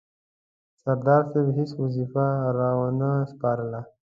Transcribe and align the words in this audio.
سردار 0.81 1.23
صاحب 1.31 1.47
هیڅ 1.57 1.71
وظیفه 1.81 2.25
را 2.57 2.71
ونه 2.79 3.11
سپارله. 3.31 3.81